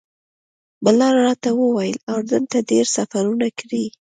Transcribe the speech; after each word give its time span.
بلال 0.85 1.15
راته 1.27 1.49
وویل 1.55 1.97
اردن 2.13 2.43
ته 2.51 2.57
ډېر 2.69 2.85
سفرونه 2.95 3.47
کړي. 3.59 3.85